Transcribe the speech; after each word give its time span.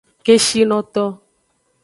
Keshinoto. 0.25 1.05